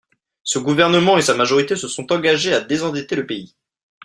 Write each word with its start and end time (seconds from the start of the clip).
Ce 0.41 0.57
gouvernement 0.57 1.19
et 1.19 1.21
sa 1.21 1.35
majorité 1.35 1.75
se 1.75 1.87
sont 1.87 2.11
engagés 2.11 2.55
à 2.55 2.61
désendetter 2.61 3.15
le 3.15 3.27
pays. 3.27 3.55